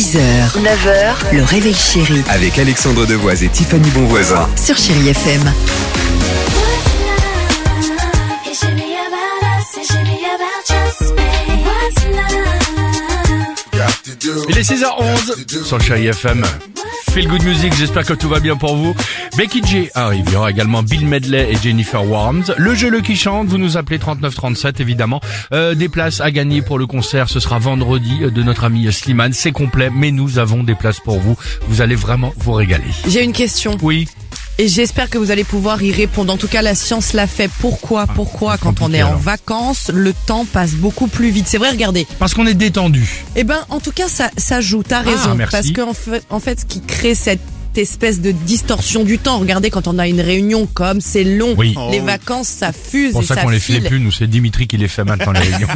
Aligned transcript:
6h, 0.00 0.56
9h, 0.62 1.34
le 1.36 1.42
réveil 1.42 1.74
chéri 1.74 2.22
Avec 2.30 2.58
Alexandre 2.58 3.04
Devoise 3.04 3.42
et 3.44 3.48
Tiffany 3.48 3.90
Bonvoisin. 3.90 4.48
sur 4.56 4.74
Chérie 4.74 5.10
FM. 5.10 5.52
It 8.46 8.54
should 8.58 8.76
be 8.76 8.94
about 8.96 9.42
us, 9.44 9.76
it 9.76 9.84
should 9.86 10.04
be 10.04 10.24
about 10.24 10.64
just 10.66 11.12
me. 11.12 11.20
What's 11.66 12.02
love? 12.16 12.46
Il 14.48 14.56
est 14.56 14.62
6h11 14.62 15.64
sur 15.66 15.76
le 15.76 15.82
Chéri 15.84 16.06
FM. 16.06 16.46
Feel 17.12 17.26
Good 17.26 17.42
Music, 17.42 17.74
j'espère 17.76 18.04
que 18.04 18.12
tout 18.12 18.28
va 18.28 18.38
bien 18.38 18.56
pour 18.56 18.76
vous. 18.76 18.94
Becky 19.36 19.60
J 19.66 19.90
arrive, 19.94 20.24
il 20.28 20.32
y 20.32 20.36
aura 20.36 20.50
également 20.50 20.84
Bill 20.84 21.06
Medley 21.06 21.50
et 21.50 21.56
Jennifer 21.56 22.08
Warnes. 22.08 22.44
Le 22.56 22.74
jeu 22.76 22.88
Le 22.88 23.00
qui 23.00 23.16
chante, 23.16 23.48
vous 23.48 23.58
nous 23.58 23.76
appelez 23.76 23.98
3937 23.98 24.78
évidemment. 24.78 25.20
Euh, 25.52 25.74
des 25.74 25.88
places 25.88 26.20
à 26.20 26.30
gagner 26.30 26.62
pour 26.62 26.78
le 26.78 26.86
concert, 26.86 27.28
ce 27.28 27.40
sera 27.40 27.58
vendredi 27.58 28.18
euh, 28.22 28.30
de 28.30 28.44
notre 28.44 28.62
ami 28.62 28.90
Slimane. 28.92 29.32
C'est 29.32 29.50
complet, 29.50 29.90
mais 29.92 30.12
nous 30.12 30.38
avons 30.38 30.62
des 30.62 30.76
places 30.76 31.00
pour 31.00 31.18
vous. 31.18 31.36
Vous 31.68 31.80
allez 31.80 31.96
vraiment 31.96 32.32
vous 32.36 32.52
régaler. 32.52 32.84
J'ai 33.08 33.24
une 33.24 33.32
question 33.32 33.76
Oui, 33.82 34.06
et 34.58 34.68
j'espère 34.68 35.08
que 35.08 35.16
vous 35.18 35.30
allez 35.30 35.44
pouvoir 35.44 35.82
y 35.82 35.90
répondre. 35.92 36.32
En 36.32 36.36
tout 36.36 36.48
cas, 36.48 36.60
la 36.62 36.74
science 36.74 37.12
l'a 37.12 37.26
fait. 37.26 37.50
Pourquoi 37.60 38.06
Pourquoi 38.06 38.58
quand 38.58 38.82
on 38.82 38.92
est 38.92 39.02
en 39.02 39.08
alors. 39.08 39.18
vacances, 39.20 39.90
le 39.92 40.12
temps 40.26 40.44
passe 40.44 40.72
beaucoup 40.72 41.06
plus 41.06 41.30
vite 41.30 41.46
C'est 41.48 41.58
vrai, 41.58 41.70
regardez. 41.70 42.06
parce 42.18 42.34
qu'on 42.34 42.46
est 42.46 42.54
détendu. 42.54 43.24
Eh 43.36 43.44
ben, 43.44 43.60
en 43.70 43.80
tout 43.80 43.92
cas, 43.92 44.08
ça, 44.08 44.30
ça 44.36 44.60
joue. 44.60 44.82
T'as 44.82 45.00
raison. 45.00 45.30
Ah, 45.30 45.34
merci. 45.34 45.52
Parce 45.52 45.72
qu'en 45.72 45.94
fait, 45.94 46.22
en 46.30 46.40
fait, 46.40 46.60
ce 46.60 46.64
qui 46.66 46.80
crée 46.82 47.14
cette 47.14 47.40
espèce 47.78 48.20
de 48.20 48.30
distorsion 48.32 49.04
du 49.04 49.18
temps. 49.18 49.38
Regardez, 49.38 49.70
quand 49.70 49.86
on 49.88 49.98
a 49.98 50.06
une 50.08 50.20
réunion 50.20 50.66
comme 50.66 51.00
c'est 51.00 51.24
long, 51.24 51.54
Oui. 51.56 51.74
les 51.90 52.00
vacances 52.00 52.48
ça 52.48 52.72
fuse 52.72 53.08
C'est 53.08 53.12
pour 53.12 53.22
et 53.22 53.26
ça 53.26 53.34
ça 53.36 53.42
qu'on 53.42 53.48
les 53.50 53.60
fait 53.60 53.80
plus, 53.80 54.00
nous 54.00 54.10
c'est 54.12 54.26
Dimitri 54.26 54.66
qui 54.66 54.76
les 54.76 54.88
fait 54.88 55.04
maintenant 55.04 55.32
les 55.32 55.40
réunions. 55.40 55.68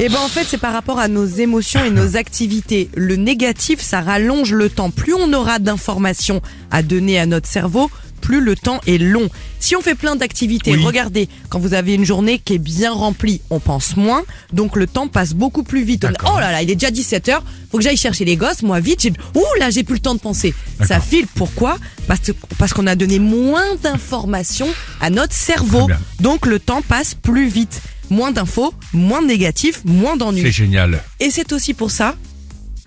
Et 0.00 0.08
ben 0.08 0.18
en 0.24 0.28
fait, 0.28 0.44
c'est 0.46 0.58
par 0.58 0.72
rapport 0.72 0.98
à 0.98 1.08
nos 1.08 1.26
émotions 1.26 1.84
et 1.84 1.90
nos 1.90 2.16
activités. 2.16 2.88
Le 2.96 3.16
négatif, 3.16 3.80
ça 3.80 4.00
rallonge 4.00 4.52
le 4.52 4.68
temps. 4.70 4.90
Plus 4.90 5.14
on 5.14 5.32
aura 5.32 5.58
d'informations 5.58 6.40
à 6.70 6.82
donner 6.82 7.18
à 7.18 7.26
notre 7.26 7.48
cerveau, 7.48 7.90
plus 8.22 8.40
le 8.40 8.56
temps 8.56 8.80
est 8.86 8.96
long. 8.98 9.28
Si 9.60 9.76
on 9.76 9.82
fait 9.82 9.94
plein 9.94 10.16
d'activités, 10.16 10.72
Oui. 10.74 10.82
regardez, 10.82 11.28
quand 11.50 11.58
vous 11.58 11.74
avez 11.74 11.94
une 11.94 12.04
journée 12.06 12.38
qui 12.38 12.54
est 12.54 12.58
bien 12.58 12.92
remplie, 12.92 13.42
on 13.50 13.60
pense 13.60 13.96
moins, 13.96 14.22
donc 14.52 14.76
le 14.76 14.86
temps 14.86 15.08
passe 15.08 15.34
beaucoup 15.34 15.62
plus 15.64 15.84
vite. 15.84 16.06
On 16.24 16.34
oh 16.36 16.40
là 16.40 16.50
là, 16.52 16.62
il 16.62 16.70
est 16.70 16.74
déjà 16.76 16.90
17h, 16.90 17.40
faut 17.70 17.78
que 17.78 17.84
j'aille 17.84 17.96
chercher 17.96 18.24
les 18.24 18.36
gosses, 18.36 18.62
moi 18.62 18.80
vite, 18.80 19.00
j'ai, 19.02 19.12
ouh 19.34 19.44
là, 19.60 19.68
j'ai 19.70 19.82
plus 19.84 19.94
le 19.96 20.00
temps 20.00 20.14
de 20.14 20.20
penser. 20.20 20.54
Ça 20.86 21.00
file, 21.00 21.26
pourquoi? 21.34 21.76
Parce, 22.06 22.20
que- 22.20 22.32
parce 22.58 22.72
qu'on 22.72 22.86
a 22.86 22.94
donné 22.96 23.18
moins 23.18 23.74
d'informations 23.82 24.68
à 25.00 25.10
notre 25.10 25.34
cerveau. 25.34 25.88
Donc 26.20 26.46
le 26.46 26.58
temps 26.58 26.82
passe 26.82 27.14
plus 27.14 27.48
vite. 27.48 27.82
Moins 28.10 28.30
d'infos, 28.32 28.72
moins 28.92 29.22
de 29.22 29.26
négatifs, 29.28 29.82
moins 29.84 30.16
d'ennuis. 30.16 30.42
C'est 30.42 30.52
génial. 30.52 31.02
Et 31.20 31.30
c'est 31.30 31.52
aussi 31.52 31.72
pour 31.74 31.90
ça, 31.90 32.14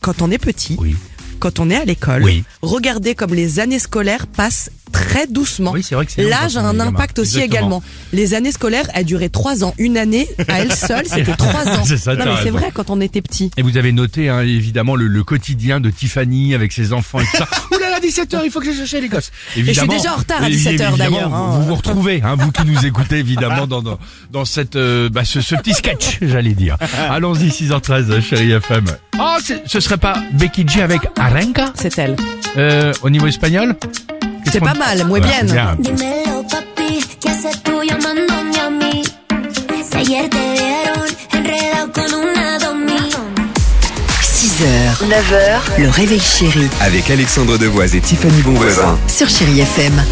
quand 0.00 0.20
on 0.22 0.30
est 0.30 0.38
petit, 0.38 0.76
Oui. 0.80 0.96
quand 1.38 1.60
on 1.60 1.70
est 1.70 1.76
à 1.76 1.84
l'école, 1.84 2.24
Oui. 2.24 2.42
regardez 2.62 3.14
comme 3.14 3.34
les 3.34 3.60
années 3.60 3.78
scolaires 3.78 4.26
passent 4.26 4.70
très 5.02 5.26
doucement. 5.26 5.72
Oui, 5.72 5.82
c'est 5.82 5.94
vrai 5.94 6.06
que 6.06 6.12
c'est 6.12 6.22
long 6.22 6.28
L'âge 6.30 6.56
a 6.56 6.60
est 6.60 6.64
un 6.64 6.80
impact 6.80 7.18
aussi 7.18 7.36
Exactement. 7.36 7.58
également. 7.78 7.82
Les 8.12 8.34
années 8.34 8.52
scolaires, 8.52 8.88
elles 8.94 9.04
duraient 9.04 9.28
trois 9.28 9.64
ans. 9.64 9.74
Une 9.78 9.96
année, 9.98 10.28
à 10.48 10.60
elle 10.60 10.72
seule, 10.72 11.06
c'était 11.06 11.34
trois 11.36 11.66
ans. 11.68 11.84
C'est 11.86 11.96
ça, 11.96 12.12
non, 12.14 12.18
t'as 12.18 12.24
mais 12.30 12.36
c'est 12.36 12.42
raison. 12.44 12.58
vrai 12.58 12.70
quand 12.72 12.90
on 12.90 13.00
était 13.00 13.22
petit. 13.22 13.50
Et 13.56 13.62
vous 13.62 13.76
avez 13.76 13.92
noté 13.92 14.28
hein, 14.28 14.40
évidemment 14.40 14.94
le, 14.96 15.06
le 15.06 15.24
quotidien 15.24 15.80
de 15.80 15.90
Tiffany 15.90 16.54
avec 16.54 16.72
ses 16.72 16.92
enfants 16.92 17.20
et 17.20 17.24
tout 17.24 17.36
ça. 17.38 17.48
Ouh 17.72 17.78
là 17.78 17.90
là, 17.90 17.98
17h, 18.00 18.40
il 18.44 18.50
faut 18.50 18.60
que 18.60 18.66
je 18.72 18.76
cherche 18.76 18.92
les 18.92 19.08
gosses. 19.08 19.30
Évidemment, 19.56 19.92
déjà 19.94 20.14
en 20.14 20.16
retard 20.16 20.42
à 20.42 20.46
oui, 20.46 20.52
17 20.52 20.80
heures, 20.80 20.88
évidemment, 20.90 21.16
d'ailleurs, 21.16 21.34
hein. 21.34 21.50
Vous 21.52 21.62
vous, 21.62 21.68
vous 21.68 21.74
retrouvez, 21.74 22.22
hein, 22.24 22.36
vous 22.38 22.50
qui 22.52 22.64
nous 22.64 22.86
écoutez 22.86 23.16
évidemment 23.18 23.66
dans, 23.66 23.82
dans, 23.82 23.98
dans 24.30 24.44
cette, 24.44 24.76
euh, 24.76 25.08
bah, 25.08 25.24
ce, 25.24 25.40
ce 25.40 25.54
petit 25.56 25.72
sketch, 25.74 26.18
j'allais 26.22 26.54
dire. 26.54 26.76
Allons-y, 27.10 27.48
6h13, 27.48 28.20
chérie 28.20 28.52
FM. 28.52 28.84
Oh, 29.20 29.36
ce 29.66 29.80
serait 29.80 29.98
pas 29.98 30.22
Becky 30.32 30.66
G 30.66 30.82
avec 30.82 31.00
Arenca 31.18 31.72
C'est 31.74 31.98
elle. 31.98 32.16
euh, 32.56 32.92
au 33.02 33.10
niveau 33.10 33.26
espagnol? 33.26 33.76
C'est 34.52 34.60
pas 34.60 34.74
mal, 34.74 35.04
muy 35.06 35.20
Ouais, 35.20 35.26
bien. 35.26 35.44
bien. 35.44 35.76
Dímelo, 35.78 36.42
papi, 36.46 37.02
¿qué 37.20 37.30
haces 37.30 37.62
tú 37.62 37.82
llamándome 37.82 38.60
a 38.60 38.68
mí? 38.70 39.02
Si 39.90 39.96
ayer 39.96 40.28
te 40.28 40.38
vieron 40.52 41.08
enredado 41.32 41.92
con 41.92 42.14
una 42.20 42.58
domi. 42.58 42.92
6h, 44.20 45.08
9h, 45.08 45.78
le 45.78 45.88
réveil 45.90 46.20
chéri 46.20 46.68
Avec 46.80 47.10
Alexandre 47.10 47.56
Devoise 47.56 47.94
et 47.94 48.00
Tiffany 48.00 48.42
Bonvoisin. 48.42 48.98
sur 49.08 49.28
Chérie 49.28 49.60
FM. 49.60 50.04